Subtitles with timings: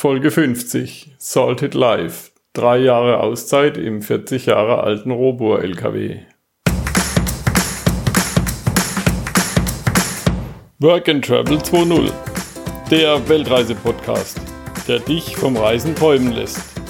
[0.00, 2.30] Folge 50, Salted Live.
[2.52, 6.20] Drei Jahre Auszeit im 40 Jahre alten Robur LKW.
[10.78, 12.12] Work and Travel 2.0,
[12.92, 14.40] der Weltreise-Podcast,
[14.86, 16.80] der dich vom Reisen träumen lässt,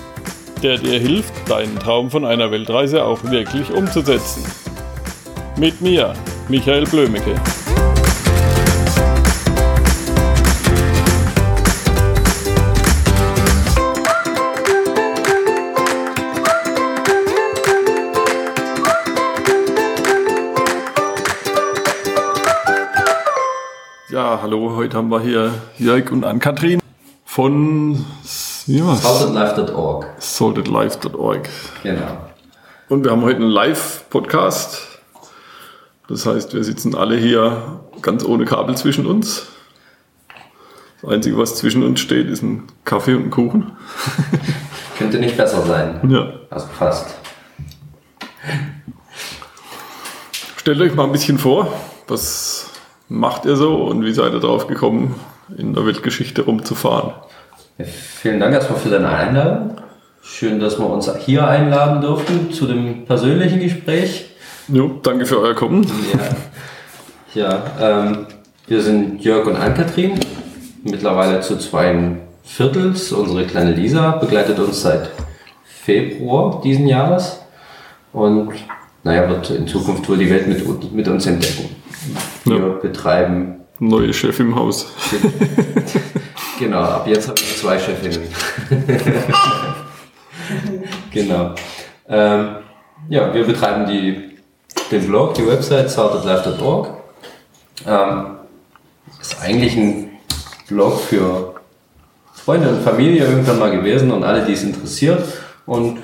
[0.63, 4.45] der dir hilft, deinen Traum von einer Weltreise auch wirklich umzusetzen.
[5.59, 6.13] Mit mir,
[6.51, 7.37] Michael Blömecke.
[24.49, 26.81] Hallo, heute haben wir hier Jörg und Ann-Kathrin
[27.27, 28.07] von
[28.67, 30.07] ja, saltedlife.org.
[30.17, 31.51] Saltedlife.org.
[31.83, 32.31] Genau.
[32.89, 35.01] Und wir haben heute einen Live-Podcast.
[36.09, 39.49] Das heißt, wir sitzen alle hier ganz ohne Kabel zwischen uns.
[41.03, 43.73] Das Einzige, was zwischen uns steht, ist ein Kaffee und ein Kuchen.
[44.97, 46.01] Könnte nicht besser sein.
[46.11, 46.33] Ja.
[46.49, 47.15] Also fast.
[50.57, 51.71] Stellt euch mal ein bisschen vor,
[52.07, 52.68] was
[53.09, 55.15] macht ihr so und wie seid ihr darauf gekommen,
[55.57, 57.13] in der Weltgeschichte rumzufahren?
[57.79, 59.77] Vielen Dank erstmal für deine Einladung.
[60.21, 64.27] Schön, dass wir uns hier einladen durften zu dem persönlichen Gespräch.
[64.69, 65.87] Jo, danke für euer Kommen.
[67.35, 68.27] Ja, ja ähm,
[68.67, 70.21] wir sind Jörg und Ann-Kathrin,
[70.83, 73.13] mittlerweile zu zwei Viertels.
[73.13, 75.09] Unsere kleine Lisa begleitet uns seit
[75.65, 77.41] Februar diesen Jahres
[78.13, 78.53] und
[79.05, 81.77] naja, wird in Zukunft wohl die Welt mit, mit uns entdecken.
[82.45, 82.69] Wir ja.
[82.69, 83.61] betreiben.
[83.79, 84.93] Neue Chef im Haus.
[86.59, 88.27] genau, ab jetzt habe ich zwei Chefinnen.
[91.13, 91.55] genau.
[92.09, 92.57] Ähm,
[93.09, 94.37] ja, wir betreiben die,
[94.91, 96.89] den Blog, die Website startedlife.org.
[97.87, 98.27] Ähm,
[99.21, 100.11] ist eigentlich ein
[100.69, 101.55] Blog für
[102.33, 105.23] Freunde und Familie irgendwann mal gewesen und alle, die es interessiert.
[105.67, 105.99] Und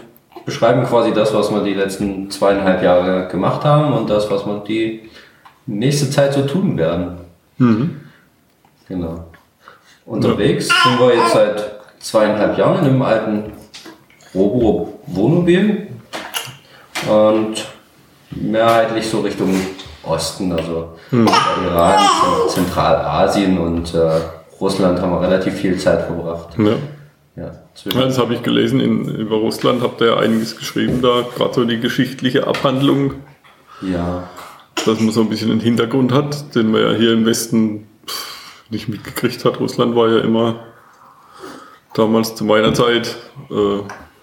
[0.44, 4.62] beschreiben quasi das, was wir die letzten zweieinhalb Jahre gemacht haben und das, was wir
[4.66, 5.08] die
[5.66, 7.18] nächste Zeit so tun werden.
[7.58, 8.00] Mhm.
[8.88, 9.24] Genau.
[10.06, 10.90] Unterwegs ja.
[10.90, 13.52] sind wir jetzt seit zweieinhalb Jahren in einem alten
[14.34, 15.88] Robo-Wohnmobil
[17.08, 17.66] und
[18.30, 19.54] mehrheitlich so Richtung
[20.02, 21.28] Osten, also mhm.
[21.64, 22.04] Iran,
[22.48, 24.20] Zentralasien und äh,
[24.60, 26.58] Russland haben wir relativ viel Zeit verbracht.
[26.58, 26.76] Ja.
[27.36, 27.50] Ja,
[27.92, 28.78] das habe ich gelesen.
[28.78, 33.14] In, über Russland habt ihr ja einiges geschrieben da, gerade so die geschichtliche Abhandlung.
[33.82, 34.28] Ja
[34.86, 37.86] dass man so ein bisschen einen Hintergrund hat, den man ja hier im Westen
[38.70, 39.60] nicht mitgekriegt hat.
[39.60, 40.60] Russland war ja immer
[41.94, 43.16] damals zu meiner Zeit
[43.50, 43.82] äh,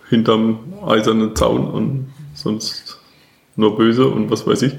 [0.09, 2.99] hinterm eisernen Zaun und sonst
[3.55, 4.73] nur böse und was weiß ich.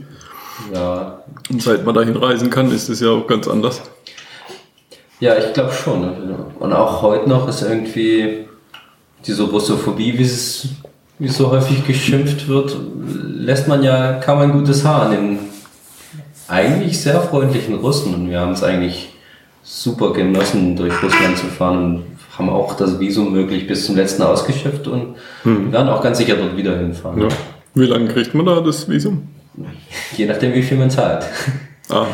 [0.73, 1.23] Ja.
[1.51, 3.83] Und seit man dahin reisen kann, ist es ja auch ganz anders.
[5.21, 6.05] Ja, ich glaube schon.
[6.59, 8.47] Und auch heute noch ist irgendwie
[9.27, 10.69] diese Russophobie, wie es,
[11.19, 12.77] wie so häufig geschimpft wird,
[13.25, 15.39] lässt man ja kaum ein gutes Haar an den
[16.53, 19.09] eigentlich sehr freundlichen Russen und wir haben es eigentlich
[19.63, 22.05] super genossen, durch Russland zu fahren und
[22.37, 25.73] haben auch das Visum möglich bis zum letzten ausgeschöpft und hm.
[25.73, 27.23] werden auch ganz sicher dort wieder hinfahren.
[27.23, 27.29] Ja.
[27.75, 29.29] Wie lange kriegt man da das Visum?
[30.17, 31.25] Je nachdem, wie viel man zahlt.
[31.89, 32.07] Ah.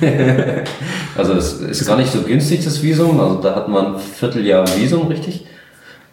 [1.16, 3.18] also es ist gar nicht so günstig, das Visum.
[3.18, 5.46] Also da hat man ein Vierteljahr Visum, richtig.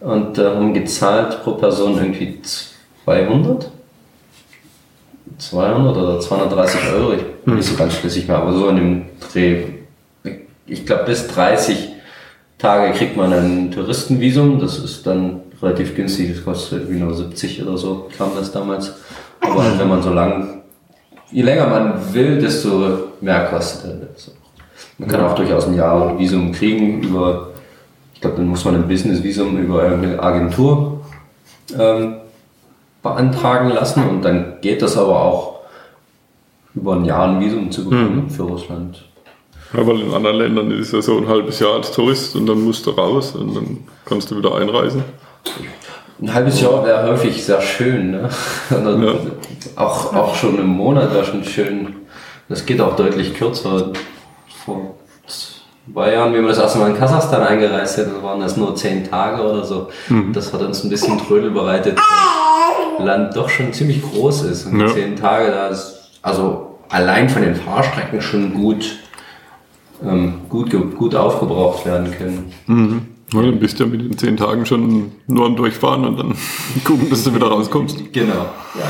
[0.00, 2.40] Und äh, haben gezahlt pro Person irgendwie
[3.04, 3.70] 200.
[5.38, 7.56] 200 oder 230 Euro, ich bin hm.
[7.56, 9.02] nicht so ganz schlüssig mehr, aber so in dem
[9.32, 9.64] Dreh.
[10.66, 11.90] Ich glaube, bis 30
[12.58, 17.62] Tage kriegt man ein Touristenvisum, das ist dann relativ günstig, das kostet irgendwie nur 70
[17.62, 18.94] oder so, kam das damals.
[19.40, 19.78] Aber hm.
[19.78, 20.62] wenn man so lang,
[21.30, 24.30] je länger man will, desto mehr kostet es.
[24.98, 27.50] Man kann auch durchaus ein Jahr ein Visum kriegen über,
[28.14, 31.00] ich glaube, dann muss man ein Business-Visum über irgendeine Agentur
[31.78, 32.16] ähm,
[33.04, 35.60] beantragen lassen und dann geht das aber auch
[36.74, 38.30] über ein Jahr ein Visum zu bekommen mhm.
[38.30, 39.04] für Russland.
[39.72, 42.46] Ja, weil in anderen Ländern ist es ja so ein halbes Jahr als Tourist und
[42.46, 45.04] dann musst du raus und dann kannst du wieder einreisen.
[46.20, 48.12] Ein halbes Jahr wäre häufig sehr schön.
[48.12, 48.28] Ne?
[48.70, 49.14] Ja.
[49.76, 51.96] Auch, auch schon im Monat wäre schon schön.
[52.48, 53.92] Das geht auch deutlich kürzer.
[54.64, 54.94] Vor
[55.26, 59.08] zwei Jahren, wie wir das erste Mal in Kasachstan eingereist sind, waren das nur zehn
[59.08, 59.88] Tage oder so.
[60.08, 60.32] Mhm.
[60.32, 61.98] Das hat uns ein bisschen Trödel bereitet.
[62.98, 64.66] Land doch schon ziemlich groß ist.
[64.66, 64.86] Und ja.
[64.88, 68.96] zehn Tage, da ist also allein von den Fahrstrecken schon gut,
[70.04, 72.52] ähm, gut, gut aufgebraucht werden können.
[72.66, 73.02] Mhm.
[73.32, 76.34] Ja, dann bist du ja mit den zehn Tagen schon nur am Durchfahren und dann
[76.84, 78.12] gucken, dass du wieder rauskommst.
[78.12, 78.32] Genau.
[78.78, 78.84] Ja,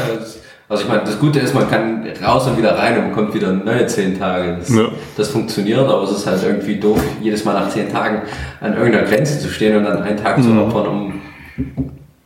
[0.69, 3.53] Also ich meine, das Gute ist, man kann raus und wieder rein und kommt wieder
[3.53, 4.57] neue zehn Tage.
[4.59, 4.89] Das, Ja.
[5.17, 8.23] das funktioniert, aber es ist halt irgendwie doof, jedes Mal nach zehn Tagen
[8.61, 11.13] an irgendeiner Grenze zu stehen und dann einen Tag zu opfern, um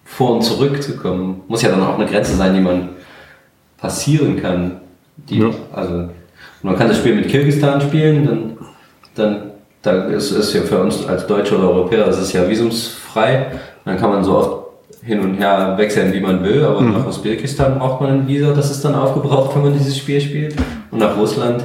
[0.08, 1.42] vor und zurück zu kommen.
[1.46, 2.88] Muss ja dann auch eine Grenze sein, die man
[3.76, 4.80] passieren kann.
[5.28, 5.50] Die, Ja.
[5.72, 6.08] Also
[6.62, 8.58] man kann das Spiel mit Kirgisistan spielen, dann,
[9.14, 9.42] dann
[9.82, 13.46] da ist es ja für uns als Deutsche oder Europäer, das ist ja visumsfrei.
[13.84, 14.58] Dann kann man so oft
[15.02, 18.70] hin und her wechseln, wie man will, aber nach Usbekistan braucht man ein Visa, das
[18.70, 20.56] ist dann aufgebraucht, wenn man dieses Spiel spielt.
[20.90, 21.64] Und nach Russland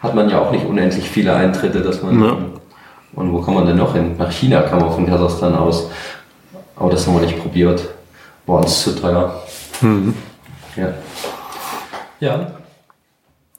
[0.00, 2.22] hat man ja auch nicht unendlich viele Eintritte, dass man.
[2.22, 2.36] Ja.
[3.14, 4.16] Und wo kann man denn noch hin?
[4.18, 5.88] Nach China kann man von Kasachstan aus.
[6.76, 7.88] Aber das haben wir nicht probiert.
[8.46, 9.42] War uns zu teuer.
[10.76, 10.94] Ja.
[12.20, 12.50] Ja.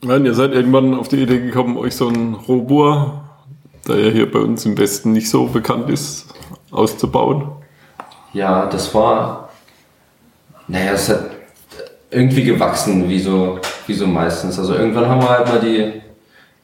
[0.02, 3.24] Nein, ihr seid irgendwann auf die Idee gekommen, euch so einen Robur,
[3.88, 6.28] der ja hier bei uns im Westen nicht so bekannt ist,
[6.72, 7.48] auszubauen.
[8.34, 9.50] Ja, das war.
[10.68, 11.32] Naja, es hat
[12.12, 14.60] irgendwie gewachsen, wie so, wie so meistens.
[14.60, 16.02] Also irgendwann haben wir halt mal die.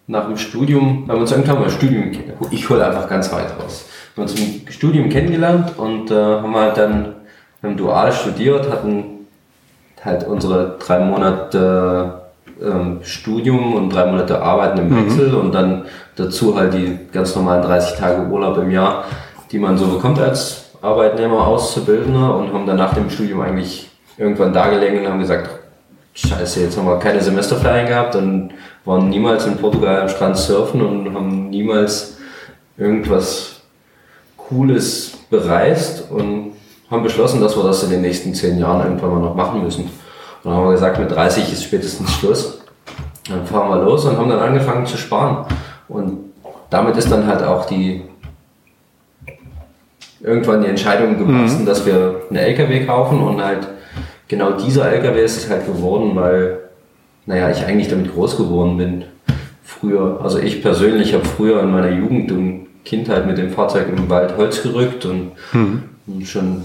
[0.08, 2.12] Nach dem Studium, haben wir uns irgendwann mal im Studium,
[2.50, 3.86] ich hole einfach ganz weit raus.
[4.22, 7.16] Wir uns im Studium kennengelernt und äh, haben halt dann,
[7.64, 9.26] haben dual studiert, hatten
[10.04, 12.22] halt unsere drei Monate
[12.62, 15.86] ähm, Studium und drei Monate Arbeiten im Wechsel und dann
[16.16, 19.06] dazu halt die ganz normalen 30 Tage Urlaub im Jahr,
[19.52, 24.54] die man so bekommt als Arbeitnehmer, Auszubildender und haben dann nach dem Studium eigentlich irgendwann
[24.54, 25.50] da gelegen und haben gesagt,
[26.14, 28.52] scheiße, jetzt haben wir keine Semesterferien gehabt und
[28.86, 32.18] waren niemals in Portugal am Strand surfen und haben niemals
[32.78, 33.61] irgendwas
[34.52, 36.52] Cooles bereist und
[36.90, 39.86] haben beschlossen, dass wir das in den nächsten zehn Jahren irgendwann mal noch machen müssen.
[39.86, 39.92] Und
[40.44, 42.62] dann haben wir gesagt, mit 30 ist spätestens Schluss.
[43.30, 45.46] Dann fahren wir los und haben dann angefangen zu sparen.
[45.88, 46.32] Und
[46.70, 48.04] damit ist dann halt auch die
[50.20, 53.68] irgendwann die Entscheidung gewachsen, dass wir einen LKW kaufen und halt
[54.28, 56.60] genau dieser LKW ist es halt geworden, weil,
[57.26, 59.06] naja, ich eigentlich damit groß geworden bin.
[59.64, 64.10] Früher, also ich persönlich habe früher in meiner Jugend und Kindheit mit dem Fahrzeug im
[64.10, 65.32] Wald Holz gerückt und,
[66.08, 66.64] und schon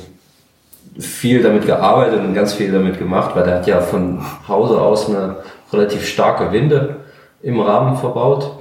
[0.99, 5.09] viel damit gearbeitet und ganz viel damit gemacht, weil der hat ja von Hause aus
[5.09, 5.37] eine
[5.73, 6.97] relativ starke Winde
[7.43, 8.57] im Rahmen verbaut,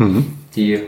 [0.55, 0.81] die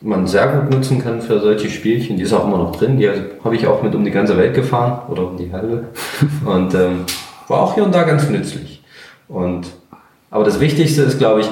[0.00, 2.16] man sehr gut nutzen kann für solche Spielchen.
[2.16, 2.96] Die ist auch immer noch drin.
[2.96, 5.84] Die habe ich auch mit um die ganze Welt gefahren oder um die halbe.
[6.46, 7.04] Und ähm,
[7.48, 8.82] war auch hier und da ganz nützlich.
[9.28, 9.66] Und,
[10.30, 11.50] aber das Wichtigste ist, glaube ich,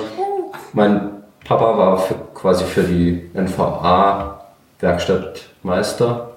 [0.72, 1.10] mein
[1.44, 4.37] Papa war für, quasi für die NVA
[4.80, 6.30] Werkstattmeister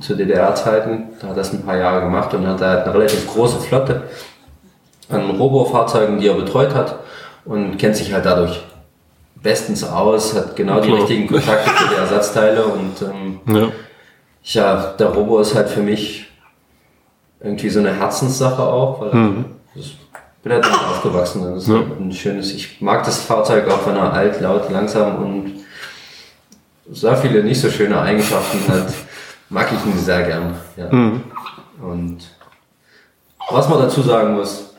[0.00, 1.04] zu DDR-Zeiten.
[1.20, 4.02] Da hat er das ein paar Jahre gemacht und hat halt eine relativ große Flotte
[5.08, 6.98] an Robo-Fahrzeugen, die er betreut hat
[7.44, 8.60] und kennt sich halt dadurch
[9.42, 13.68] bestens aus, hat genau die richtigen Kontakte für die Ersatzteile und ähm, Ja.
[14.44, 16.26] ja, der Robo ist halt für mich
[17.40, 19.98] irgendwie so eine Herzenssache auch, weil ich
[20.42, 21.42] bin halt damit aufgewachsen.
[21.54, 21.74] Das ist Ja.
[21.76, 25.52] halt ein schönes, ich mag das Fahrzeug auch, wenn er alt, laut, langsam und
[26.90, 28.92] sehr viele nicht so schöne Eigenschaften hat,
[29.48, 30.54] mag ich ihn sehr gern.
[30.76, 30.88] Ja.
[31.80, 32.18] Und
[33.50, 34.74] was man dazu sagen muss,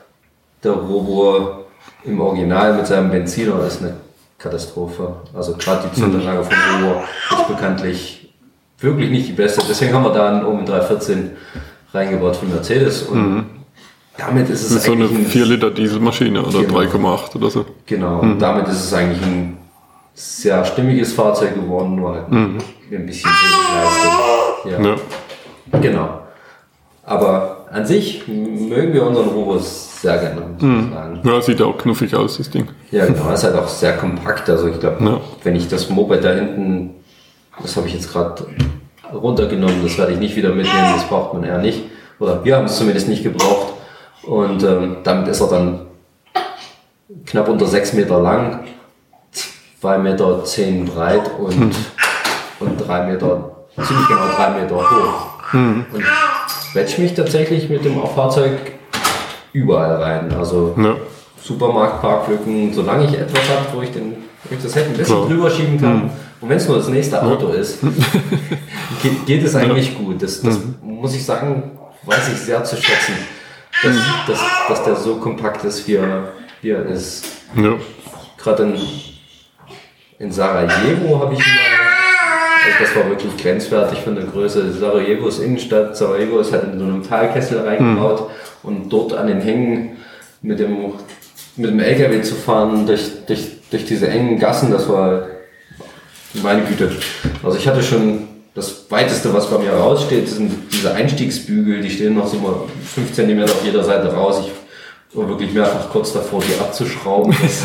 [0.62, 1.64] der Robo
[2.04, 3.96] im Original mit seinem Benziner ist eine
[4.38, 5.16] Katastrophe.
[5.32, 6.54] Also gerade die Zündanlage vom
[6.84, 8.34] Robo ist bekanntlich
[8.78, 9.62] wirklich nicht die beste.
[9.68, 11.30] Deswegen haben wir da einen Omen 314
[11.92, 13.46] reingebaut von Mercedes und
[14.16, 16.78] damit ist es Das ist so eine eigentlich ein 4 Liter Dieselmaschine oder Genau.
[16.80, 17.64] 3,8 oder so.
[17.86, 19.56] Genau, und damit ist es eigentlich ein
[20.14, 22.58] sehr stimmiges Fahrzeug geworden, nur halt ein
[23.06, 24.84] bisschen wenig Leistung.
[24.84, 24.96] Ja.
[25.72, 25.80] Ja.
[25.80, 26.20] Genau.
[27.04, 31.20] Aber an sich mögen wir unseren Robos sehr gerne, muss ich sagen.
[31.24, 32.68] ja, sieht auch knuffig aus, das Ding.
[32.90, 34.48] Ja, genau, ist halt auch sehr kompakt.
[34.48, 35.20] Also ich glaube, Ja.
[35.42, 36.94] wenn ich das Moped da hinten,
[37.60, 38.46] das habe ich jetzt gerade
[39.12, 41.82] runtergenommen, das werde ich nicht wieder mitnehmen, das braucht man eher nicht.
[42.20, 43.72] Oder wir haben es zumindest nicht gebraucht.
[44.22, 45.80] Und ähm, damit ist er dann
[47.26, 48.60] knapp unter 6 Meter lang,
[49.84, 51.74] 2 Meter 10 breit und,
[52.58, 55.26] und 3 Meter, ziemlich genau 3 Meter hoch.
[55.52, 55.86] Und
[56.72, 58.56] quetscht mich tatsächlich mit dem Fahrzeug
[59.52, 60.32] überall rein.
[60.38, 60.96] Also Ja.
[61.38, 65.26] Supermarktparklücken, solange ich etwas habe, wo ich, den, wo ich das Heck ein bisschen Klar.
[65.28, 66.10] drüber schieben kann.
[66.40, 67.80] Und wenn es nur das nächste Auto ist,
[69.02, 70.22] geht, geht es eigentlich gut.
[70.22, 71.72] Das, das muss ich sagen,
[72.04, 73.16] weiß ich sehr zu schätzen,
[73.82, 76.28] dass, dass, dass der so kompakt ist, wie er,
[76.62, 77.26] wie er ist.
[77.54, 77.74] Ja.
[78.38, 78.78] Gerade in,
[80.18, 84.72] in Sarajevo habe ich mal, also das war wirklich grenzwertig von der Größe.
[84.72, 88.30] Sarajevo ist Innenstadt, Sarajevo ist halt in so einem Talkessel reingebaut
[88.62, 89.96] und dort an den Hängen
[90.42, 90.92] mit dem,
[91.56, 95.26] mit dem LKW zu fahren durch, durch, durch diese engen Gassen, das war
[96.42, 96.90] meine Güte.
[97.42, 102.14] Also ich hatte schon das weiteste, was bei mir raussteht, sind diese Einstiegsbügel, die stehen
[102.14, 102.54] noch so mal
[102.94, 104.42] 5 cm auf jeder Seite raus.
[104.46, 104.52] Ich
[105.14, 107.62] war wirklich mehrfach kurz davor, die abzuschrauben, dass,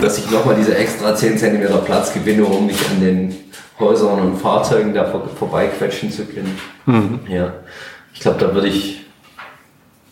[0.00, 3.36] dass ich nochmal diese extra 10 cm Platz gewinne, um mich an den
[3.78, 6.58] Häusern und Fahrzeugen da vor, vorbeiquetschen zu können.
[6.86, 7.20] Mhm.
[7.28, 7.54] Ja,
[8.12, 9.00] ich glaube, da würde ich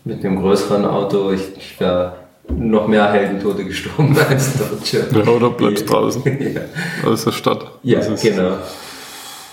[0.04, 2.14] mit einem größeren Auto, ich, ich wäre
[2.48, 5.06] noch mehr Heldentote gestorben als Deutsche.
[5.12, 6.22] Ja, oder bleibst draußen
[6.54, 7.08] ja.
[7.08, 7.66] aus der Stadt.
[7.82, 8.52] Ja, genau.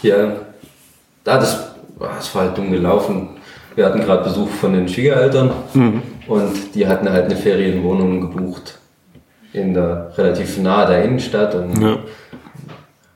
[0.02, 0.36] Ja,
[1.24, 3.30] da das, das war halt dumm gelaufen.
[3.76, 6.02] Wir hatten gerade Besuch von den Schwiegereltern mhm.
[6.28, 8.80] Und die hatten halt eine Ferienwohnung gebucht
[9.54, 11.98] in der relativ nahe der Innenstadt und ja.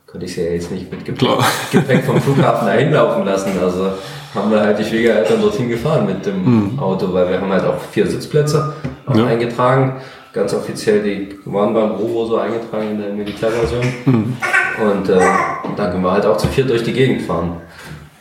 [0.05, 1.29] konnte ich sie ja jetzt nicht mit Gepäck,
[1.71, 3.51] Gepäck vom Flughafen dahin laufen lassen.
[3.61, 3.91] Also
[4.33, 6.79] haben wir halt die Schwiegereltern dorthin gefahren mit dem mhm.
[6.79, 8.73] Auto, weil wir haben halt auch vier Sitzplätze
[9.13, 9.25] ja.
[9.25, 10.01] eingetragen.
[10.31, 13.83] Ganz offiziell, die waren beim Robo so eingetragen in der Militärversion.
[14.05, 14.37] Mhm.
[14.79, 15.19] Und äh,
[15.75, 17.57] dann können wir halt auch zu vier durch die Gegend fahren.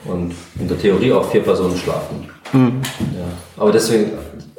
[0.05, 2.31] Und in der Theorie auch vier Personen schlafen.
[2.53, 2.81] Mhm.
[3.15, 3.63] Ja.
[3.63, 4.13] Aber deswegen,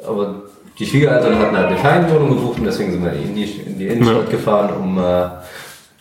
[0.06, 0.42] aber
[0.78, 3.86] die Schwiegereltern hatten halt eine Ferienwohnung gebucht und deswegen sind wir in die, in die
[3.86, 4.30] Innenstadt ja.
[4.30, 5.28] gefahren, um äh,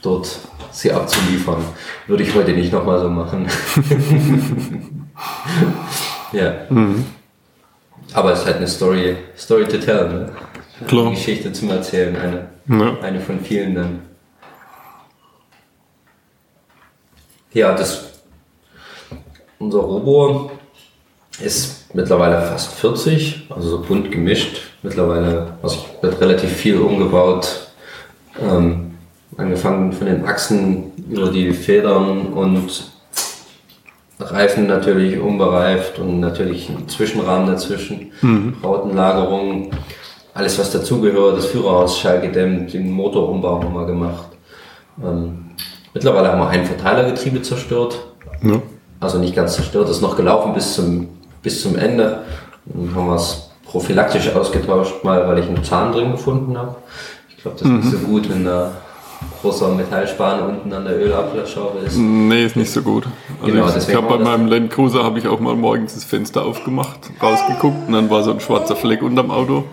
[0.02, 0.40] dort
[0.72, 1.64] sie abzuliefern.
[2.08, 3.48] Würde ich heute nicht nochmal so machen.
[6.32, 6.54] ja.
[6.70, 7.06] Mhm.
[8.14, 10.32] Aber es ist halt eine Story, Story to tell, ne?
[10.88, 11.08] Klar.
[11.08, 12.98] Eine Geschichte zum Erzählen, eine, ja.
[13.02, 14.02] eine von vielen dann.
[17.52, 18.22] Ja, das,
[19.58, 20.52] unser Robo
[21.42, 24.62] ist mittlerweile fast 40, also so bunt gemischt.
[24.84, 27.70] Mittlerweile also wird relativ viel umgebaut.
[28.42, 28.92] Ähm,
[29.38, 32.92] angefangen von den Achsen über die Federn und
[34.20, 38.56] Reifen natürlich unbereift und natürlich ein Zwischenrahmen dazwischen, mhm.
[38.62, 39.72] Rautenlagerung,
[40.34, 44.28] alles was dazugehört, das Führerhaus schallgedämmt, den Motorumbau haben wir gemacht.
[45.02, 45.52] Ähm,
[45.94, 48.00] mittlerweile haben wir ein Verteilergetriebe zerstört,
[48.44, 48.62] ja.
[49.00, 51.08] also nicht ganz zerstört, ist noch gelaufen bis zum,
[51.42, 52.24] bis zum Ende.
[52.66, 56.76] Dann haben wir es prophylaktisch ausgetauscht, mal weil ich einen Zahn drin gefunden habe.
[57.30, 57.80] Ich glaube, das mhm.
[57.80, 58.72] ist nicht so gut, wenn da
[59.42, 61.98] großer Metallspan unten an der Ölablassschraube ist.
[61.98, 63.06] Nee, ist nicht so gut.
[63.42, 66.46] Also genau, ich habe bei meinem Land Cruiser habe ich auch mal morgens das Fenster
[66.46, 69.66] aufgemacht, rausgeguckt und dann war so ein schwarzer Fleck unterm Auto.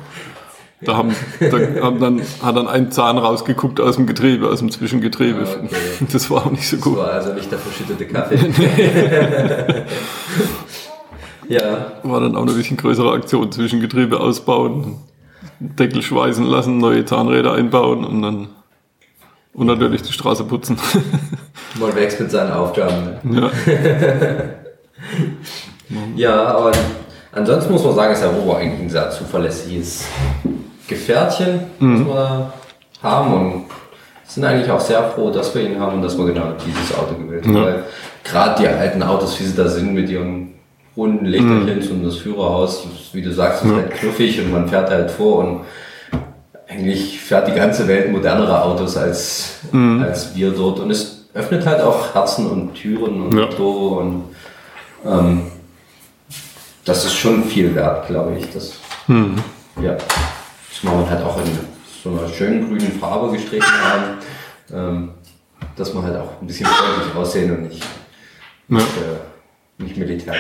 [0.83, 4.71] Da, haben, da haben dann, hat dann ein Zahn rausgeguckt aus dem Getriebe, aus dem
[4.71, 5.47] Zwischengetriebe.
[5.47, 6.07] Ah, okay.
[6.13, 6.99] Das war auch nicht so gut.
[6.99, 8.37] Das war also nicht der verschüttete Kaffee.
[11.49, 11.93] ja.
[12.03, 14.97] War dann auch eine bisschen größere Aktion, Zwischengetriebe ausbauen,
[15.61, 18.49] Deckel schweißen lassen, neue Zahnräder einbauen und dann
[19.57, 20.77] und natürlich die Straße putzen.
[21.81, 23.19] Man wächst mit seinen Aufgaben.
[23.23, 23.41] Ne?
[23.41, 23.51] Ja.
[26.17, 26.73] ja, aber
[27.33, 30.05] ansonsten muss man sagen, ist der Robo eigentlich ein sehr zuverlässiges
[30.87, 31.99] Gefährtchen, mhm.
[31.99, 32.53] das wir
[33.03, 33.33] haben.
[33.33, 33.65] Und
[34.27, 37.15] sind eigentlich auch sehr froh, dass wir ihn haben und dass wir genau dieses Auto
[37.15, 37.57] gewählt haben.
[37.57, 37.65] Ja.
[37.65, 37.85] Weil
[38.25, 40.56] gerade die alten Autos, wie sie da sind, mit ihren
[40.97, 42.01] runden Lichterchen mhm.
[42.01, 43.77] und das Führerhaus, wie du sagst, ist ja.
[43.77, 45.61] halt knuffig und man fährt halt vor und
[46.69, 50.03] eigentlich fährt die ganze Welt modernere Autos als, mhm.
[50.03, 50.81] als wir dort.
[50.81, 53.47] Und es öffnet halt auch Herzen und Türen und ja.
[53.47, 54.25] Tore und
[55.05, 55.43] ähm,
[56.85, 58.51] das ist schon viel wert, glaube ich.
[58.53, 58.75] Das,
[59.07, 59.37] mhm.
[59.83, 61.51] ja, das man halt auch in
[62.03, 64.05] so einer schönen grünen Farbe gestrichen haben,
[64.73, 65.11] ähm,
[65.77, 67.83] dass man halt auch ein bisschen freundlich aussehen und nicht,
[68.69, 68.77] ja.
[68.77, 70.35] nicht, äh, nicht militär.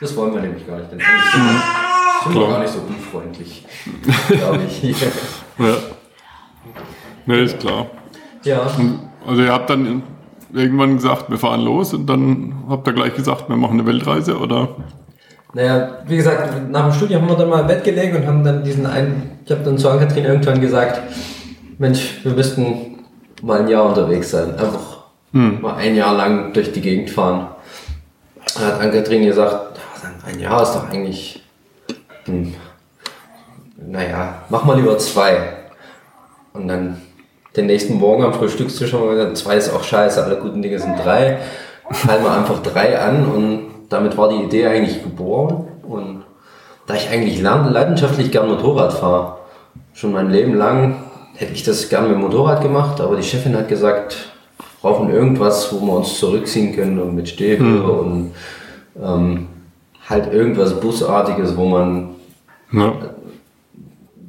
[0.00, 0.90] Das wollen wir nämlich gar nicht.
[0.92, 1.62] Denn mhm
[2.24, 2.50] sind Klar.
[2.50, 3.64] gar nicht so unfreundlich,
[4.28, 4.82] glaube ich.
[5.58, 5.76] ja.
[7.26, 7.86] Ne, ist klar.
[8.44, 8.70] Ja.
[9.26, 10.02] Also ihr habt dann
[10.52, 14.38] irgendwann gesagt, wir fahren los und dann habt ihr gleich gesagt, wir machen eine Weltreise,
[14.38, 14.68] oder?
[15.54, 18.44] Naja, wie gesagt, nach dem Studium haben wir dann mal im Bett gelegen und haben
[18.44, 21.00] dann diesen einen, ich habe dann zu Ann-Kathrin irgendwann gesagt,
[21.78, 23.04] Mensch, wir müssten
[23.42, 24.50] mal ein Jahr unterwegs sein.
[24.52, 25.60] Einfach hm.
[25.60, 27.48] mal ein Jahr lang durch die Gegend fahren.
[28.54, 29.67] Da hat Ann-Kathrin gesagt,
[30.28, 31.42] ein Jahr ist doch eigentlich
[32.24, 32.54] hm,
[33.76, 35.38] naja, mach mal lieber zwei.
[36.52, 37.00] Und dann
[37.56, 40.78] den nächsten Morgen am Frühstückstisch haben wir gesagt, zwei ist auch scheiße, alle guten Dinge
[40.78, 41.38] sind drei.
[41.90, 45.68] Fallen wir einfach drei an und damit war die Idee eigentlich geboren.
[45.82, 46.24] Und
[46.86, 49.38] da ich eigentlich leidenschaftlich gern Motorrad fahre,
[49.94, 50.96] schon mein Leben lang
[51.34, 54.16] hätte ich das gern mit dem Motorrad gemacht, aber die Chefin hat gesagt,
[54.58, 57.90] wir brauchen irgendwas, wo wir uns zurückziehen können und mit Stäbe mhm.
[57.90, 58.34] und
[59.02, 59.46] ähm,
[60.08, 62.10] halt irgendwas Busartiges, wo man
[62.72, 62.92] ja.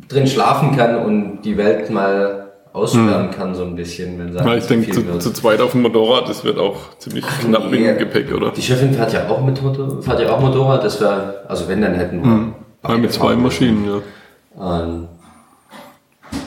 [0.07, 3.31] drin schlafen kann und die Welt mal aussperren hm.
[3.31, 4.19] kann, so ein bisschen.
[4.19, 7.39] Wenn ja, ich denke, zu, zu, zweit auf dem Motorrad, das wird auch ziemlich Ach,
[7.39, 7.79] knapp nee.
[7.79, 8.51] mit dem Gepäck, oder?
[8.51, 11.81] Die Chefin fährt ja auch mit Motor, fährt ja auch Motorrad, das wäre, also wenn,
[11.81, 12.31] dann hätten wir.
[12.31, 12.53] Hm.
[12.88, 14.81] Ja, mit zwei Maschinen, ja.
[14.81, 15.07] Ähm,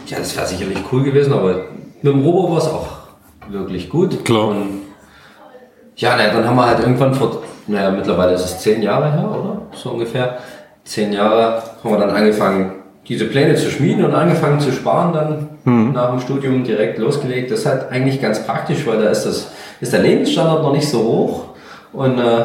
[0.06, 1.66] ja, das wäre sicherlich cool gewesen, aber
[2.02, 2.88] mit dem Robo war es auch
[3.48, 4.24] wirklich gut.
[4.24, 4.48] Klar.
[4.48, 4.82] Und
[5.96, 9.30] ja, na, dann haben wir halt irgendwann vor, naja, mittlerweile ist es zehn Jahre her,
[9.30, 9.62] oder?
[9.74, 10.38] So ungefähr
[10.84, 12.72] zehn Jahre haben wir dann angefangen,
[13.08, 15.92] diese Pläne zu schmieden und angefangen zu sparen dann mhm.
[15.92, 17.50] nach dem Studium direkt losgelegt.
[17.50, 20.88] Das ist halt eigentlich ganz praktisch, weil da ist das, ist der Lebensstandard noch nicht
[20.88, 21.44] so hoch
[21.92, 22.44] und äh,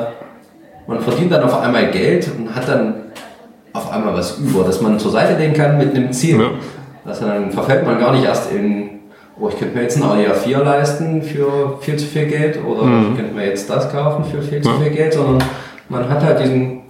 [0.88, 2.96] man verdient dann auf einmal Geld und hat dann
[3.74, 6.40] auf einmal was über, das man zur Seite legen kann mit einem Ziel.
[6.40, 6.52] Ja.
[7.06, 8.97] Also dann verfällt man gar nicht erst in,
[9.40, 12.84] oh, ich könnte mir jetzt ein Audi A4 leisten für viel zu viel Geld oder
[12.84, 13.12] mhm.
[13.12, 15.48] ich könnte mir jetzt das kaufen für viel zu viel Geld, sondern
[15.90, 16.82] man hat halt diesen,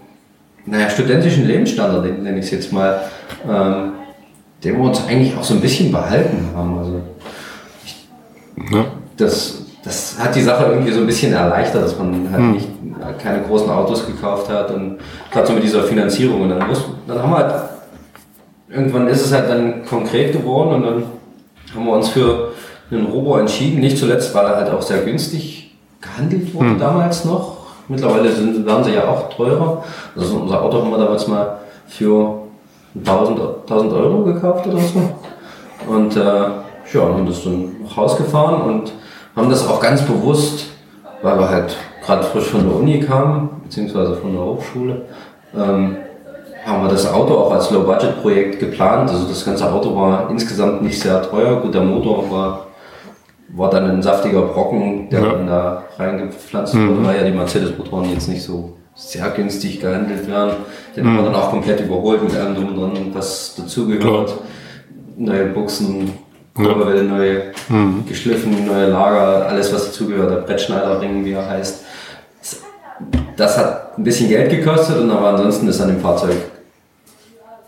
[0.66, 3.01] naja, studentischen Lebensstandard, nenne ich es jetzt mal,
[3.50, 3.94] ähm,
[4.63, 6.77] den wir uns eigentlich auch so ein bisschen behalten haben.
[6.77, 7.01] Also
[7.86, 8.08] ich,
[8.72, 8.86] ja.
[9.18, 12.51] das, das hat die Sache irgendwie so ein bisschen erleichtert, dass man halt mhm.
[12.54, 12.68] nicht
[13.22, 14.98] keine großen Autos gekauft hat und
[15.32, 16.42] gerade so mit dieser Finanzierung.
[16.42, 17.54] Und dann, muss, dann haben wir halt,
[18.70, 21.04] irgendwann ist es halt dann konkret geworden und dann
[21.74, 22.54] haben wir uns für
[22.92, 23.80] einen Robo entschieden.
[23.80, 26.80] Nicht zuletzt, weil er halt auch sehr günstig gehandelt wurde mhm.
[26.80, 27.58] damals noch.
[27.88, 29.84] Mittlerweile sind, werden sie ja auch teurer.
[30.16, 32.40] Also unser Auto haben wir damals mal für
[32.96, 35.02] 1000, 1000 Euro gekauft oder so.
[35.88, 38.94] Und äh, ja, haben das dann nach Haus gefahren und
[39.36, 40.68] haben das auch ganz bewusst,
[41.22, 45.02] weil wir halt gerade frisch von der Uni kamen, beziehungsweise von der Hochschule,
[45.56, 45.98] ähm,
[46.68, 49.10] haben wir das Auto auch als Low-Budget-Projekt geplant.
[49.10, 51.62] Also das ganze Auto war insgesamt nicht sehr teuer.
[51.62, 52.68] Gut, der Motor war,
[53.56, 55.32] war dann ein saftiger Brocken, der ja.
[55.32, 56.90] dann da reingepflanzt mhm.
[56.90, 60.56] wurde, weil ja die Mercedes-Motoren jetzt nicht so sehr günstig gehandelt werden.
[60.94, 61.08] Den mhm.
[61.08, 64.34] haben wir dann auch komplett überholt mit allem drum und dran, was dazugehört.
[65.16, 66.12] Neue Buchsen,
[66.54, 67.14] Kurbelwelle ja.
[67.14, 68.06] neu mhm.
[68.06, 71.86] geschliffen, neue Lager, alles was dazugehört, der Brettschneiderring, wie er heißt.
[73.38, 76.36] Das hat ein bisschen Geld gekostet und aber ansonsten ist an dem Fahrzeug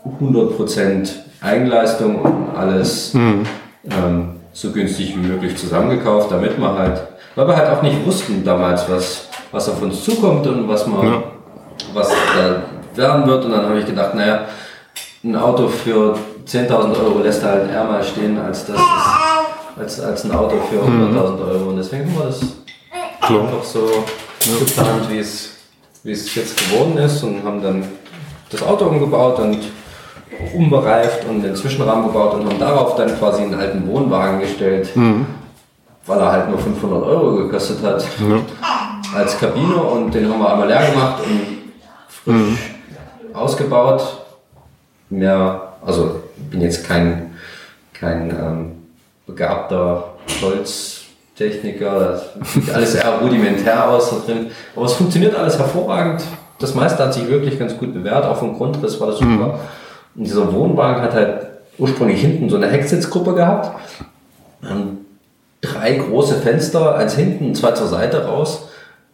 [0.04, 1.08] 100%
[1.40, 3.46] Eigenleistung und alles mhm.
[3.90, 7.02] ähm, so günstig wie möglich zusammengekauft, damit man halt,
[7.34, 11.06] weil wir halt auch nicht wussten damals, was, was auf uns zukommt und was man,
[11.06, 11.22] ja.
[11.94, 12.62] was da
[12.96, 13.44] werden wird.
[13.44, 14.46] Und dann habe ich gedacht, naja,
[15.22, 16.16] ein Auto für
[16.46, 18.80] 10.000 Euro lässt halt eher mal stehen, als das
[19.80, 21.16] als, als ein Auto für 100.000 mhm.
[21.16, 21.70] Euro.
[21.70, 22.40] Und deswegen haben wir das
[23.20, 23.42] Klar.
[23.42, 24.58] einfach so ja.
[24.58, 25.50] geplant, wie es,
[26.02, 27.84] wie es jetzt geworden ist und haben dann
[28.50, 29.58] das Auto umgebaut und
[30.54, 35.26] umbereift und den Zwischenrahmen gebaut und haben darauf dann quasi einen alten Wohnwagen gestellt, mhm.
[36.06, 38.40] weil er halt nur 500 Euro gekostet hat ja.
[39.18, 41.40] als Kabine und den haben wir einmal leer gemacht und
[42.08, 42.58] frisch mhm.
[43.34, 44.24] ausgebaut.
[45.08, 47.34] Mehr, also ich bin jetzt kein,
[47.92, 48.72] kein ähm,
[49.26, 56.22] begabter Holztechniker, das sieht alles sehr rudimentär aus da drin, aber es funktioniert alles hervorragend.
[56.60, 59.58] Das meiste hat sich wirklich ganz gut bewährt, auch vom Grundriss war das super.
[60.14, 61.46] Und dieser Wohnwagen hat halt
[61.78, 63.70] ursprünglich hinten so eine Hecksitzgruppe gehabt.
[65.60, 68.68] Drei große Fenster, eins hinten, zwei zur Seite raus,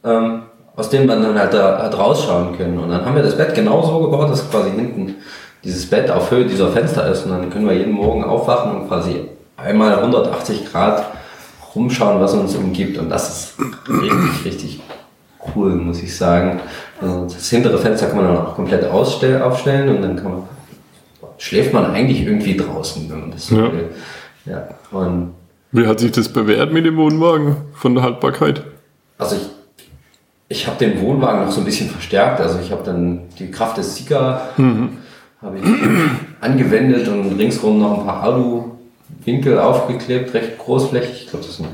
[0.05, 0.43] ähm,
[0.75, 2.79] aus denen man dann halt da hat rausschauen können.
[2.79, 5.17] Und dann haben wir das Bett genau so gebaut, dass quasi hinten
[5.65, 7.25] dieses Bett auf Höhe dieser Fenster ist.
[7.25, 11.05] Und dann können wir jeden Morgen aufwachen und quasi einmal 180 Grad
[11.75, 12.99] rumschauen, was uns umgibt.
[12.99, 14.81] Und das ist richtig, richtig
[15.55, 16.61] cool, muss ich sagen.
[17.01, 20.43] Also das hintere Fenster kann man dann auch komplett aufstellen und dann kann man
[21.39, 23.73] schläft man eigentlich irgendwie draußen, wenn man das so ja.
[23.73, 23.91] will.
[24.47, 25.35] Ja, und
[25.73, 28.63] Wie hat sich das bewährt mit dem Wohnwagen von der Haltbarkeit?
[29.19, 29.43] Also ich,
[30.49, 32.41] ich habe den Wohnwagen noch so ein bisschen verstärkt.
[32.41, 34.99] Also ich habe dann die Kraft des Sika mhm.
[35.43, 35.65] habe ich
[36.41, 41.25] angewendet und ringsrum noch ein paar Alu-Winkel aufgeklebt, recht großflächig.
[41.25, 41.69] Ich glaube, das sind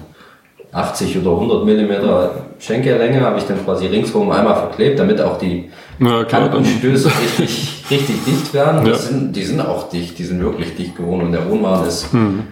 [0.72, 5.70] 80 oder 100 Millimeter Schenkerlänge habe ich dann quasi ringsherum einmal verklebt, damit auch die
[5.98, 8.86] ja, Kantenstöße richtig, richtig dicht werden.
[8.86, 8.94] Ja.
[8.94, 12.44] Sind, die sind auch dicht, die sind wirklich dicht geworden und der Wohnwagen ist, mhm.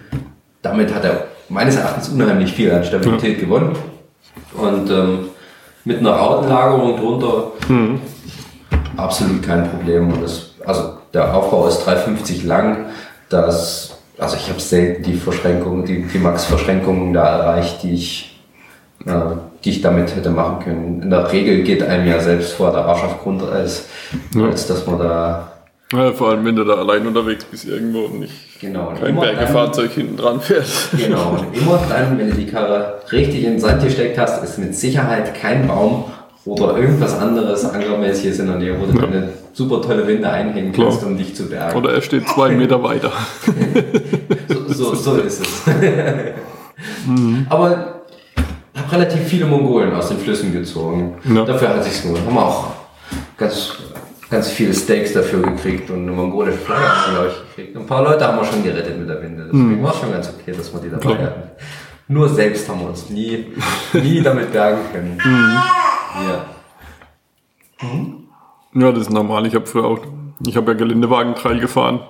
[0.61, 3.45] damit hat er meines Erachtens unheimlich viel an Stabilität ja.
[3.45, 3.75] gewonnen.
[4.53, 5.29] Und ähm,
[5.83, 7.99] mit einer Rautenlagerung drunter mhm.
[8.95, 10.13] absolut kein Problem.
[10.13, 12.85] Und das, also der Aufbau ist 3,50 lang.
[13.29, 18.30] Das also ich habe selten die Verschränkungen, die, die Max-Verschränkungen da erreicht, die ich,
[19.05, 21.01] die ich damit hätte machen können.
[21.03, 23.87] In der Regel geht einem ja selbst vor der Arsch auf Grundeis,
[24.35, 24.45] ja.
[24.45, 25.47] als dass man da.
[25.93, 29.91] Ja, vor allem, wenn du da allein unterwegs bist irgendwo und nicht genau, kein Bergefahrzeug
[29.91, 30.67] hinten dran fährt.
[30.97, 34.57] Genau, und immer dann, wenn du die Karre richtig in den Sand gesteckt hast, ist
[34.57, 36.05] mit Sicherheit kein Baum
[36.45, 39.05] oder irgendwas anderes angermäßiges in der Nähe, wo du ja.
[39.05, 40.89] eine super tolle Winde einhängen Klar.
[40.89, 41.77] kannst, um dich zu bergen.
[41.77, 43.11] Oder er steht zwei Meter weiter.
[44.47, 45.61] so, so, so, ist es.
[47.05, 47.45] mhm.
[47.49, 48.00] Aber
[48.91, 51.15] relativ viele Mongolen aus den Flüssen gezogen.
[51.23, 51.45] Ja.
[51.45, 52.25] Dafür hat sich gelohnt.
[52.25, 52.67] Haben wir auch
[53.37, 53.73] ganz,
[54.29, 57.77] ganz viele Steaks dafür gekriegt und eine mongolische Flagge haben wir, glaube ich, gekriegt.
[57.77, 59.45] Ein paar Leute haben wir schon gerettet mit der Winde.
[59.45, 59.83] Deswegen mhm.
[59.83, 61.17] war es schon ganz okay, dass wir die dabei Klar.
[61.19, 61.49] hatten.
[62.07, 63.45] Nur selbst haben wir uns nie,
[63.93, 65.17] nie damit bergen können.
[66.13, 66.27] Mhm.
[66.27, 66.45] Ja.
[67.87, 68.17] Mhm.
[68.73, 69.45] Ja, das ist normal.
[69.45, 69.99] Ich habe früher auch,
[70.45, 72.01] ich habe ja Geländewagen Trail gefahren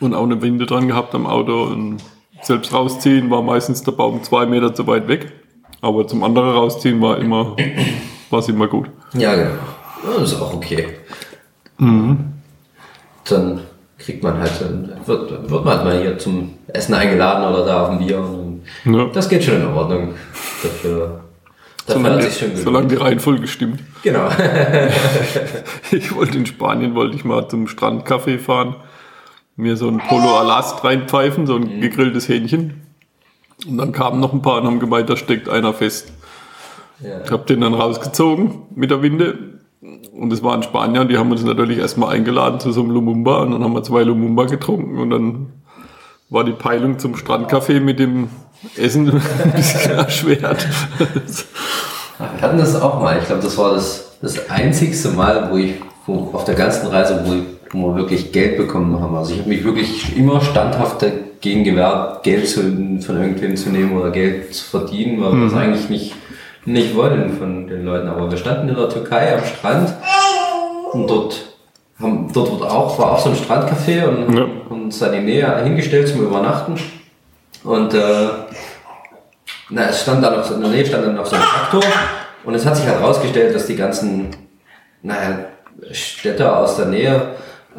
[0.00, 2.02] und auch eine Winde dran gehabt am Auto und
[2.42, 5.32] selbst rausziehen war meistens der Baum zwei Meter zu weit weg.
[5.80, 7.56] Aber zum anderen rausziehen war immer,
[8.30, 8.90] war immer gut.
[9.14, 9.54] Ja, genau.
[10.18, 10.88] Das ist auch okay.
[11.78, 13.60] Dann
[13.98, 14.52] kriegt man halt,
[15.06, 18.22] wird, wird man halt mal hier zum Essen eingeladen oder da auf ein Bier.
[18.84, 19.06] Ja.
[19.12, 20.14] das geht schon in Ordnung.
[20.62, 21.20] Dafür,
[21.86, 23.80] dafür Solange, hat die, sich schon solange die Reihenfolge stimmt.
[24.02, 24.28] Genau.
[25.92, 28.76] Ich wollte in Spanien, wollte ich mal zum Strandcafé fahren,
[29.56, 32.82] mir so ein Polo Alast reinpfeifen, so ein gegrilltes Hähnchen.
[33.66, 36.12] Und dann kamen noch ein paar und haben gemeint, da steckt einer fest.
[37.00, 37.20] Ja.
[37.24, 39.60] Ich habe den dann rausgezogen mit der Winde.
[40.12, 43.42] Und es waren Spanier, die haben uns natürlich erstmal eingeladen zu so einem Lumumba.
[43.42, 44.98] Und dann haben wir zwei Lumumba getrunken.
[44.98, 45.52] Und dann
[46.28, 48.28] war die Peilung zum Strandcafé mit dem
[48.76, 49.10] Essen
[49.44, 50.66] ein bisschen erschwert.
[52.18, 53.18] Wir hatten das auch mal.
[53.18, 55.74] Ich glaube, das war das, das einzigste Mal, wo ich
[56.06, 57.42] wo auf der ganzen Reise, wo, ich,
[57.72, 59.16] wo wir wirklich Geld bekommen haben.
[59.16, 63.96] Also ich habe mich wirklich immer standhaft dagegen gewehrt, Geld zu, von irgendwem zu nehmen
[63.96, 66.14] oder Geld zu verdienen, weil wir das eigentlich nicht,
[66.64, 68.08] nicht wollen von den Leuten.
[68.08, 69.94] Aber wir standen in der Türkei am Strand
[70.92, 71.46] und dort
[72.00, 74.46] haben, dort wird auch, war auch so ein Strandcafé und Ja.
[74.68, 76.74] haben uns da in die Nähe hingestellt zum Übernachten.
[77.62, 78.28] Und äh,
[79.68, 81.82] na, es stand da noch, in der Nähe stand dann noch so ein Traktor
[82.44, 84.30] und es hat sich halt herausgestellt, dass die ganzen,
[85.02, 85.44] naja,
[85.92, 87.22] Städter aus der Nähe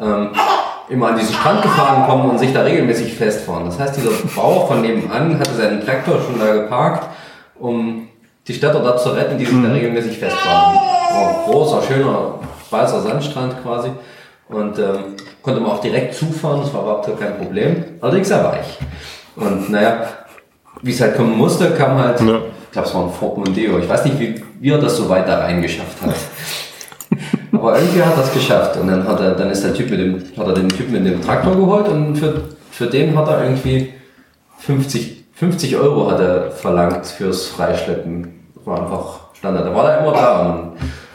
[0.02, 0.30] ähm,
[0.88, 3.64] immer an diesen Strand gefahren kommen und sich da regelmäßig festfahren.
[3.66, 7.06] Das heißt, dieser Bauer von nebenan hatte seinen Traktor schon da geparkt,
[7.58, 8.08] um
[8.46, 10.74] die Städter dort zu retten, die sich da regelmäßig festfahren.
[10.76, 12.34] War ein großer, schöner,
[12.70, 13.90] weißer Sandstrand quasi
[14.48, 17.84] und ähm, konnte man auch direkt zufahren, das war überhaupt kein Problem.
[18.00, 18.78] Allerdings sehr weich.
[19.36, 20.04] Und naja,
[20.82, 22.40] wie es halt kommen musste, kam halt, Ja.
[22.64, 23.78] ich glaube, es war ein Ford Mondeo.
[23.78, 26.14] Ich weiß nicht, wie, wie er das so weit da reingeschafft hat.
[27.62, 28.76] Aber irgendwie hat er es geschafft.
[28.76, 31.06] Und dann hat er, dann ist der Typ mit dem, hat er den Typen mit
[31.06, 33.92] dem Traktor geholt und für, für den hat er irgendwie
[34.58, 38.46] 50, 50 Euro hat er verlangt fürs Freischleppen.
[38.64, 39.64] War einfach Standard.
[39.64, 40.50] Da war er immer da.
[40.50, 40.72] Und,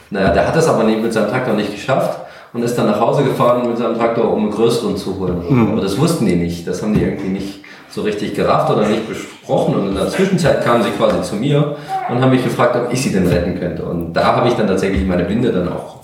[0.08, 2.18] naja, der hat es aber nicht mit seinem Traktor nicht geschafft
[2.54, 5.68] und ist dann nach Hause gefahren mit seinem Traktor, um einen größeren zu holen.
[5.70, 6.66] Aber das wussten die nicht.
[6.66, 9.74] Das haben die irgendwie nicht so richtig gerafft oder nicht besprochen.
[9.74, 11.76] Und in der Zwischenzeit kamen sie quasi zu mir
[12.08, 13.84] und haben mich gefragt, ob ich sie denn retten könnte.
[13.84, 15.97] Und da habe ich dann tatsächlich meine Binde dann auch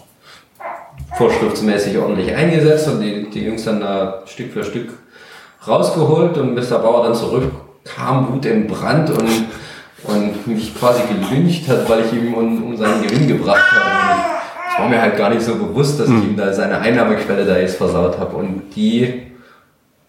[1.16, 4.90] vorschriftsmäßig ordentlich eingesetzt und die, die Jungs dann da Stück für Stück
[5.66, 9.46] rausgeholt und bis der Bauer dann zurückkam, Wut in Brand und,
[10.04, 13.84] und mich quasi gelyncht hat, weil ich ihm um, um seinen Gewinn gebracht habe.
[13.84, 14.24] Und
[14.72, 17.56] es war mir halt gar nicht so bewusst, dass ich ihm da seine Einnahmequelle da
[17.58, 18.36] jetzt versaut habe.
[18.36, 19.22] Und die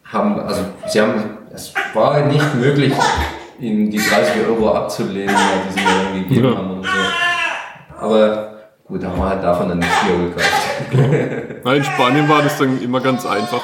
[0.05, 1.13] haben, also sie haben,
[1.53, 2.91] es war nicht möglich,
[3.59, 5.33] ihnen die 30 Euro abzulehnen,
[5.69, 6.57] die sie mir dann gegeben Ja.
[6.57, 6.89] haben und so.
[8.01, 8.54] Aber
[8.87, 11.61] gut, da haben wir halt davon dann nicht viel gekauft.
[11.63, 13.61] Na, in Spanien war das dann immer ganz einfach.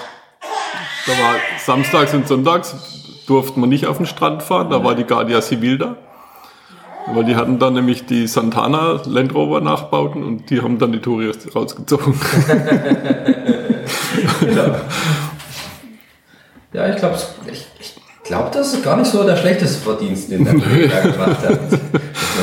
[1.06, 2.76] Da war samstags und sonntags
[3.28, 5.96] durfte man nicht auf den Strand fahren, da war die Guardia Civil da.
[7.08, 11.00] Weil die hatten dann nämlich die Santana Land Rover Nachbauten und die haben dann die
[11.00, 12.14] Touristen rausgezogen.
[16.74, 17.18] Ja, ich glaube,
[17.52, 21.46] ich, ich glaub, das ist gar nicht so der schlechteste Verdienst, den der da gemacht
[21.46, 21.60] hat.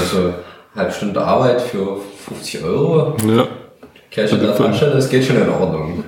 [0.00, 0.34] Also
[0.78, 3.46] halbe Stunde Arbeit für 50 Euro, ja.
[4.10, 6.04] Cash in der Tasche, das geht schon in Ordnung.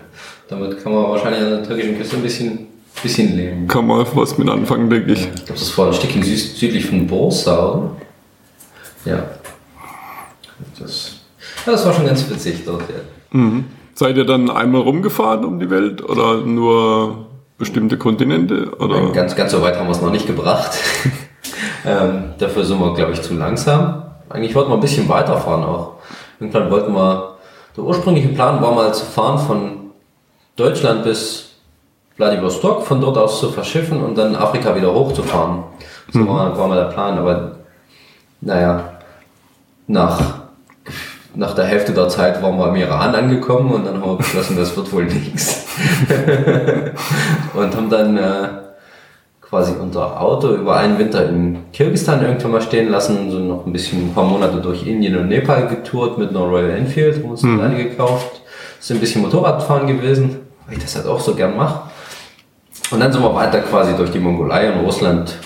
[0.48, 2.66] Damit kann man wahrscheinlich an der türkischen Küste ein bisschen,
[3.02, 3.68] bisschen leben.
[3.68, 5.20] Kann man was mit anfangen, denke ich.
[5.20, 7.90] Ich glaube, das war ein Stückchen süd südlich von Bursa, oder?
[9.04, 9.22] Ja.
[10.78, 11.16] Das,
[11.66, 13.40] ja, das war schon ganz witzig dort, ja.
[13.94, 17.26] Seid ihr dann einmal rumgefahren um die Welt oder nur
[17.58, 18.70] bestimmte Kontinente?
[18.78, 19.12] Oder?
[19.12, 20.70] Ganz, ganz so weit haben wir es noch nicht gebracht.
[21.86, 24.09] ähm, dafür sind wir, glaube ich, zu langsam.
[24.30, 25.94] Eigentlich wollten wir ein bisschen weiterfahren auch.
[26.38, 27.34] Irgendwann wollten wir,
[27.76, 29.90] der ursprüngliche Plan war mal zu fahren von
[30.56, 31.50] Deutschland bis
[32.14, 35.64] Vladivostok, von dort aus zu verschiffen und dann Afrika wieder hochzufahren.
[36.12, 37.56] So war, war mal der Plan, aber
[38.40, 38.98] naja,
[39.86, 40.20] nach,
[41.34, 44.56] nach der Hälfte der Zeit waren wir im Iran angekommen und dann haben wir beschlossen,
[44.56, 45.66] das wird wohl nichts.
[47.54, 48.48] Und haben dann äh,
[49.50, 53.72] quasi unser Auto über einen Winter in Kirgisistan irgendwann mal stehen lassen, sind noch ein
[53.72, 57.42] bisschen, ein paar Monate durch Indien und Nepal getourt mit einer Royal Enfield, haben uns
[57.42, 58.42] eine gekauft,
[58.78, 61.90] sind ein bisschen Motorradfahren gewesen, weil ich das halt auch so gern mache.
[62.92, 65.36] Und dann sind wir weiter quasi durch die Mongolei und Russland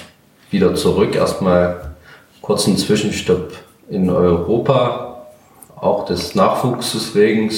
[0.51, 1.15] wieder zurück.
[1.15, 1.95] Erstmal
[2.43, 3.53] kurzen Zwischenstopp
[3.89, 5.27] in Europa,
[5.81, 7.51] auch des Nachwuchses wegen.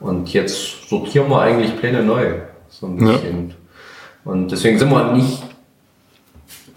[0.00, 2.26] Und jetzt sortieren wir eigentlich Pläne neu.
[2.68, 3.12] So ein Ja.
[3.12, 3.54] bisschen.
[4.24, 5.42] Und deswegen sind wir nicht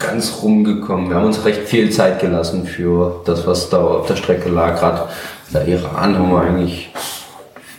[0.05, 1.09] ganz rumgekommen.
[1.09, 4.79] Wir haben uns recht viel Zeit gelassen für das, was da auf der Strecke lag.
[4.79, 5.01] Gerade
[5.53, 6.91] der Iran haben wir eigentlich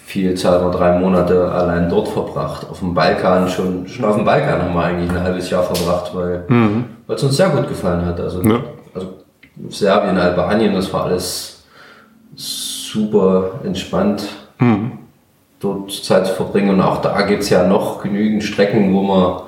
[0.05, 2.67] viel Zeit, wir drei Monate allein dort verbracht.
[2.71, 6.13] Auf dem Balkan, schon, schon auf dem Balkan haben wir eigentlich ein halbes Jahr verbracht,
[6.15, 6.85] weil Mhm.
[7.09, 8.19] es uns sehr gut gefallen hat.
[8.21, 8.61] Also, Ja.
[8.95, 9.09] also
[9.69, 11.65] Serbien, Albanien, das war alles
[12.35, 14.93] super entspannt, Mhm.
[15.61, 16.71] dort Zeit zu verbringen.
[16.71, 19.41] Und auch da gibt's ja noch genügend Strecken, wo man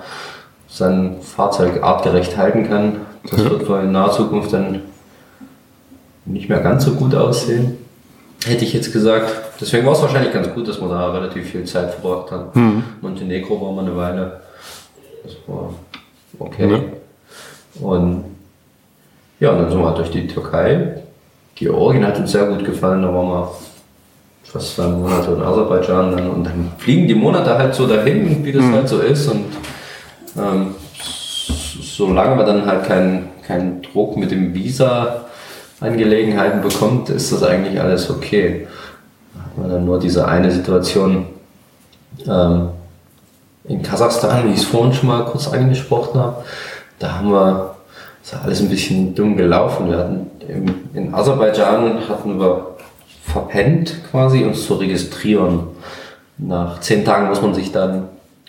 [0.78, 2.96] sein Fahrzeug artgerecht halten kann.
[3.30, 4.82] Das wird wohl in naher Zukunft dann
[6.24, 7.78] nicht mehr ganz so gut aussehen.
[8.46, 9.32] Hätte ich jetzt gesagt.
[9.60, 12.84] Deswegen war es wahrscheinlich ganz gut, dass wir da relativ viel Zeit verbracht haben.
[13.00, 14.40] Montenegro war mal eine Weile.
[15.24, 15.74] Das war
[16.38, 16.70] okay.
[16.70, 16.80] Ja.
[17.86, 18.24] Und
[19.40, 21.02] ja, und dann sind wir halt durch die Türkei.
[21.54, 23.50] Georgien hat uns sehr gut gefallen, da waren wir
[24.44, 28.52] fast zwei Monate in Aserbaidschan dann, und dann fliegen die Monate halt so dahin, wie
[28.52, 29.28] das halt so ist.
[29.28, 29.44] Und
[30.38, 30.74] ähm,
[31.80, 38.10] solange man dann halt keinen keinen Druck mit dem Visa-Angelegenheiten bekommt, ist das eigentlich alles
[38.10, 38.68] okay.
[39.34, 41.26] Hat dann nur diese eine Situation
[42.28, 42.68] ähm,
[43.64, 46.44] in Kasachstan, wie ich es vorhin schon mal kurz angesprochen habe.
[46.98, 47.74] Da haben wir,
[48.22, 49.90] ist alles ein bisschen dumm gelaufen.
[49.90, 52.76] Wir hatten im, in Aserbaidschan hatten wir
[53.24, 55.68] verpennt, quasi uns zu registrieren.
[56.36, 58.08] Nach zehn Tagen muss man sich dann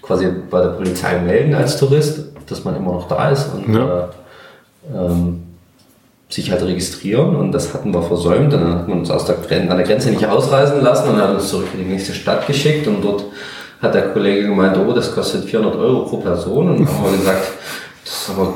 [0.09, 4.09] quasi bei der Polizei melden als Tourist, dass man immer noch da ist und Ja.
[4.91, 5.43] äh, ähm,
[6.29, 7.35] sich halt registrieren.
[7.35, 8.51] Und das hatten wir versäumt.
[8.55, 11.29] Und dann hat man uns aus der an der Grenze nicht ausreisen lassen und hat
[11.35, 12.87] uns zurück in die nächste Stadt geschickt.
[12.87, 13.25] Und dort
[13.83, 16.69] hat der Kollege gemeint, oh, das kostet 400 Euro pro Person.
[16.69, 17.47] Und dann haben wir gesagt,
[18.03, 18.53] das ist aber ein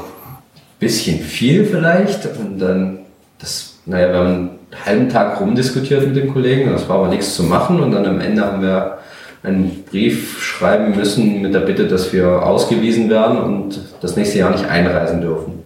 [0.79, 2.25] bisschen viel vielleicht.
[2.39, 2.99] Und dann,
[3.39, 4.49] das, naja, wir haben einen
[4.87, 7.79] halben Tag rumdiskutiert mit dem Kollegen, das war aber nichts zu machen.
[7.79, 8.97] Und dann am Ende haben wir
[9.43, 14.51] einen Brief schreiben müssen mit der Bitte, dass wir ausgewiesen werden und das nächste Jahr
[14.51, 15.63] nicht einreisen dürfen.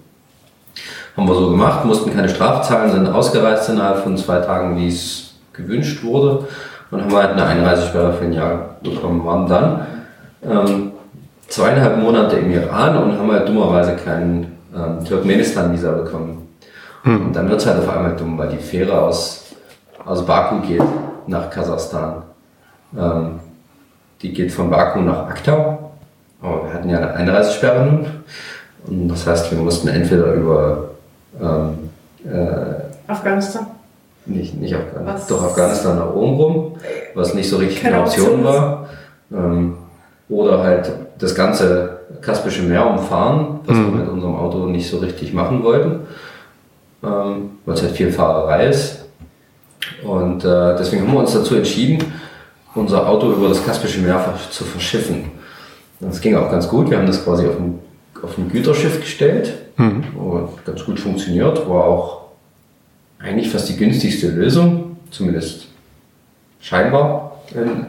[1.16, 4.88] Haben wir so gemacht, mussten keine Strafe zahlen, sind ausgereist innerhalb von zwei Tagen, wie
[4.88, 6.48] es gewünscht wurde.
[6.90, 9.26] Und haben halt eine Einreisesperre für ein Jahr bekommen.
[9.26, 9.88] Waren dann
[10.44, 10.92] ähm,
[11.48, 16.48] zweieinhalb Monate im Iran und haben halt dummerweise kein ähm, Turkmenistan-Visa bekommen.
[17.04, 19.56] Und dann wird es halt auf einmal dumm, weil die Fähre aus,
[20.06, 20.82] aus Baku geht
[21.26, 22.24] nach Kasachstan.
[22.98, 23.40] Ähm,
[24.21, 25.91] die geht von Baku nach Aktau.
[26.41, 28.06] Aber wir hatten ja eine Einreisesperre nun.
[28.86, 30.89] Und das heißt, wir mussten entweder über
[31.41, 31.89] ähm,
[32.25, 33.67] äh, Afghanistan.
[34.25, 35.27] nicht, nicht Afghanistan, Was?
[35.27, 36.75] doch Afghanistan nach oben rum,
[37.15, 38.89] was nicht so richtig Keine eine Option war.
[39.32, 39.77] Ähm,
[40.30, 45.34] oder halt das ganze Kaspische Meer umfahren, was wir mit unserem Auto nicht so richtig
[45.34, 46.01] machen wollten,
[47.03, 49.06] ähm, weil es halt viel Fahrerei ist.
[50.03, 52.03] Und äh, deswegen haben wir uns dazu entschieden,
[52.78, 55.32] unser Auto über das Kaspische Meer zu verschiffen.
[56.00, 56.90] Das ging auch ganz gut.
[56.90, 57.80] Wir haben das quasi auf ein,
[58.22, 59.54] auf ein Güterschiff gestellt.
[60.18, 61.68] Und ganz gut funktioniert.
[61.70, 62.22] War auch
[63.20, 65.68] eigentlich fast die günstigste Lösung, zumindest
[66.60, 67.32] scheinbar.
[67.56, 67.88] Ähm,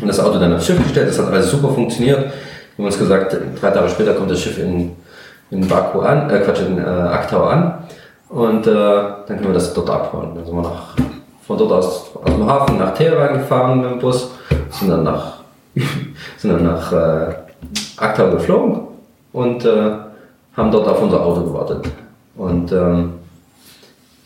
[0.00, 2.18] Und das Auto dann aufs Schiff gestellt, das hat alles super funktioniert.
[2.76, 4.90] Wir haben uns gesagt, drei Tage später kommt das Schiff in,
[5.50, 7.84] in Baku an, äh Quatsch, in äh, Aktau an
[8.28, 10.34] und äh, dann können wir das dort abholen.
[10.34, 10.96] Dann sind wir nach,
[11.46, 14.30] von dort aus, aus dem Hafen nach Teheran gefahren mit dem Bus,
[14.70, 15.40] sind dann nach,
[16.38, 17.34] sind dann nach äh,
[17.96, 18.80] Aktau geflogen
[19.32, 19.90] und äh,
[20.56, 21.86] haben dort auf unser Auto gewartet.
[22.36, 23.14] Und ähm,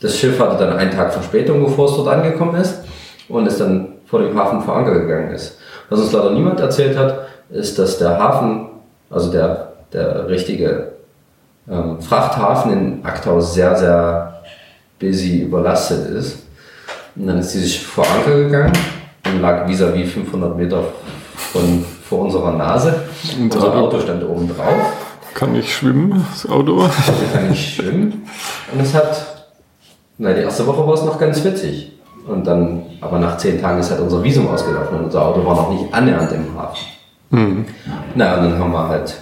[0.01, 2.83] das Schiff hatte dann einen Tag Verspätung, bevor es dort angekommen ist
[3.27, 5.57] und ist dann vor dem Hafen vor Anker gegangen ist.
[5.89, 8.67] Was uns leider niemand erzählt hat, ist, dass der Hafen,
[9.09, 10.93] also der, der richtige
[11.69, 14.41] ähm, Frachthafen in Aktau sehr, sehr
[14.99, 16.48] busy überlastet ist.
[17.15, 18.73] Und dann ist dieses Schiff vor Anker gegangen
[19.25, 20.83] und lag vis-à-vis 500 Meter
[21.35, 22.95] von, vor unserer Nase.
[23.37, 24.93] Und Unser Auto- Auto stand oben drauf.
[25.33, 26.89] Kann ich schwimmen, das Auto?
[27.33, 28.25] Kann nicht schwimmen.
[28.73, 29.45] Und es hat,
[30.17, 31.93] na, die erste Woche war es noch ganz witzig.
[32.27, 35.55] Und dann, aber nach zehn Tagen ist halt unser Visum ausgelaufen und unser Auto war
[35.55, 37.65] noch nicht annähernd im Hafen.
[38.15, 39.15] Na, und dann haben wir halt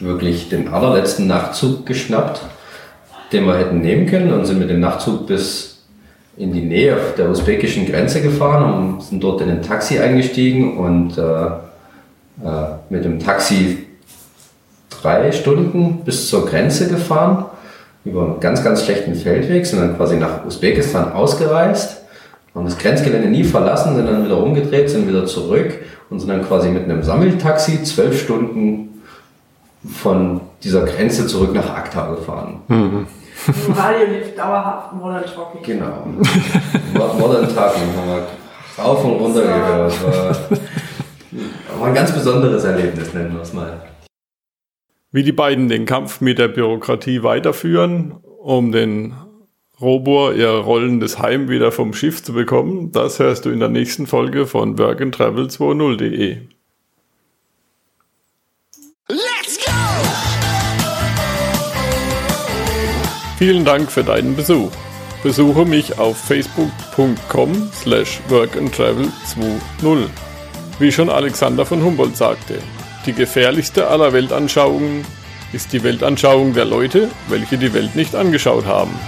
[0.00, 2.40] wirklich den allerletzten Nachtzug geschnappt,
[3.32, 5.73] den wir hätten nehmen können und sind mit dem Nachtzug bis
[6.36, 11.16] in die Nähe der usbekischen Grenze gefahren und sind dort in ein Taxi eingestiegen und
[11.16, 13.86] äh, äh, mit dem Taxi
[15.02, 17.44] drei Stunden bis zur Grenze gefahren,
[18.04, 22.02] über einen ganz, ganz schlechten Feldweg, sind dann quasi nach Usbekistan ausgereist,
[22.54, 25.78] haben das Grenzgelände nie verlassen, sind dann wieder umgedreht, sind wieder zurück
[26.10, 29.02] und sind dann quasi mit einem Sammeltaxi zwölf Stunden
[29.88, 32.60] von dieser Grenze zurück nach Akta gefahren.
[32.68, 33.06] Im
[33.76, 35.62] Radio lief dauerhaft Modern Talking.
[35.62, 36.06] Genau.
[36.94, 38.26] Mo- Modern Talking haben wir
[38.84, 40.02] rauf und runter gehört.
[40.04, 40.36] War,
[41.80, 43.82] war ein ganz besonderes Erlebnis, nennen wir es mal.
[45.10, 49.14] Wie die beiden den Kampf mit der Bürokratie weiterführen, um den
[49.80, 54.06] Robur ihr rollendes Heim wieder vom Schiff zu bekommen, das hörst du in der nächsten
[54.06, 56.38] Folge von workandtravel20.de.
[63.46, 64.70] Vielen Dank für deinen Besuch.
[65.22, 70.08] Besuche mich auf facebook.com slash workandtravel20.
[70.78, 72.54] Wie schon Alexander von Humboldt sagte,
[73.04, 75.04] die gefährlichste aller Weltanschauungen
[75.52, 78.98] ist die Weltanschauung der Leute, welche die Welt nicht angeschaut haben.